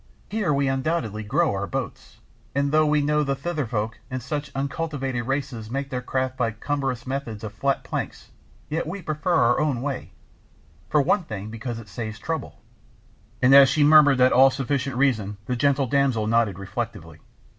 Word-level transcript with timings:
Here 0.31 0.51
we 0.51 0.67
undoubtedly 0.67 1.21
grow 1.21 1.53
our 1.53 1.67
boats, 1.67 2.17
and 2.55 2.71
though 2.71 2.87
we 2.87 3.01
know 3.03 3.21
the 3.23 3.35
Thither 3.35 3.67
folk 3.67 3.99
and 4.09 4.19
such 4.19 4.51
uncultivated 4.55 5.27
races 5.27 5.69
make 5.69 5.91
their 5.91 6.01
craft 6.01 6.37
by 6.37 6.53
cumbrous 6.53 7.05
methods 7.05 7.43
of 7.43 7.53
flat 7.53 7.83
planks, 7.83 8.31
yet 8.67 8.87
we 8.87 9.03
prefer 9.03 9.35
our 9.35 9.59
own 9.59 9.79
way, 9.83 10.09
for 10.89 11.03
one 11.03 11.23
thing 11.25 11.51
because 11.51 11.77
it 11.77 11.87
saves 11.87 12.17
trouble," 12.17 12.59
and 13.43 13.53
as 13.53 13.69
she 13.69 13.83
murmured 13.83 14.17
that 14.17 14.33
all 14.33 14.49
sufficient 14.49 14.95
reason 14.95 15.37
the 15.45 15.55
gentle 15.55 15.85
damsel 15.85 16.25
nodded 16.25 16.57
reflectively. 16.57 17.19